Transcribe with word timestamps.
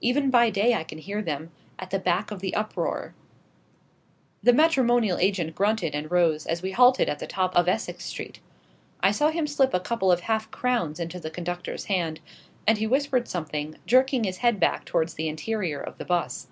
Even 0.00 0.30
by 0.30 0.48
day 0.48 0.72
I 0.72 0.82
can 0.82 0.96
hear 0.96 1.20
them, 1.20 1.50
at 1.78 1.90
the 1.90 1.98
back 1.98 2.30
of 2.30 2.40
the 2.40 2.54
uproar" 2.54 3.12
The 4.42 4.54
matrimonial 4.54 5.18
agent 5.18 5.54
grunted 5.54 5.94
and 5.94 6.10
rose, 6.10 6.46
as 6.46 6.62
we 6.62 6.70
halted 6.70 7.10
at 7.10 7.18
the 7.18 7.26
top 7.26 7.54
of 7.54 7.68
Essex 7.68 8.06
Street. 8.06 8.40
I 9.02 9.10
saw 9.10 9.28
him 9.28 9.46
slip 9.46 9.74
a 9.74 9.80
couple 9.80 10.10
of 10.10 10.20
half 10.20 10.50
crowns 10.50 10.98
into 11.00 11.20
the 11.20 11.28
conductor's 11.28 11.84
hand: 11.84 12.20
and 12.66 12.78
he 12.78 12.86
whispered 12.86 13.28
something, 13.28 13.76
jerking 13.84 14.24
his 14.24 14.38
head 14.38 14.58
back 14.58 14.86
towards 14.86 15.12
the 15.12 15.28
interior 15.28 15.80
of 15.82 15.98
the 15.98 16.06
'bus. 16.06 16.46